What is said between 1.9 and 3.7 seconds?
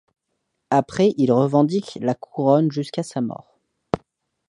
la couronne jusqu’à sa mort.